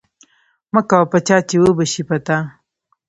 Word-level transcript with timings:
مکوه 0.73 1.05
په 1.11 1.17
چا 1.27 1.37
چې 1.49 1.55
وبه 1.63 1.85
شي 1.91 2.03
په 2.09 2.17
تا. 2.25 2.37